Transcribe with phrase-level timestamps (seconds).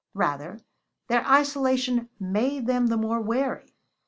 [0.15, 0.59] Rather,
[1.09, 3.75] their isolation made them the more wary.